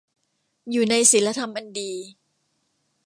[0.71, 1.91] อยู่ในศีลธรรมอันดี